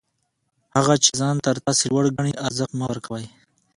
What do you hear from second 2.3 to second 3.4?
ارزښت مه ورکوئ!